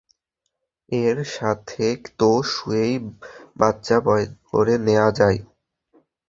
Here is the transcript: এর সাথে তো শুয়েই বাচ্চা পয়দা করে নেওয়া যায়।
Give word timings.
এর 0.91 1.17
সাথে 1.35 1.85
তো 2.19 2.29
শুয়েই 2.51 2.95
বাচ্চা 3.59 3.97
পয়দা 4.05 4.35
করে 4.49 4.73
নেওয়া 4.85 5.09
যায়। 5.19 5.39